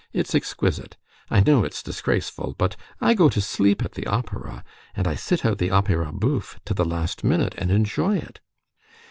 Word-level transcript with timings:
It's 0.13 0.33
exquisite! 0.33 0.97
I 1.29 1.41
know 1.41 1.63
it's 1.63 1.83
disgraceful, 1.83 2.55
but 2.57 2.75
I 2.99 3.13
go 3.13 3.29
to 3.29 3.39
sleep 3.39 3.85
at 3.85 3.91
the 3.91 4.07
opera, 4.07 4.63
and 4.95 5.07
I 5.07 5.13
sit 5.13 5.45
out 5.45 5.59
the 5.59 5.69
opera 5.69 6.11
bouffe 6.11 6.59
to 6.65 6.73
the 6.73 6.85
last 6.85 7.23
minute, 7.23 7.53
and 7.59 7.69
enjoy 7.69 8.17
it. 8.17 8.39